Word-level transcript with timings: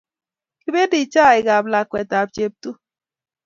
Kipendi 0.61 0.99
chaik 1.13 1.45
ap 1.55 1.65
lakwet 1.71 2.09
ap 2.19 2.27
Cheptum 2.35 2.75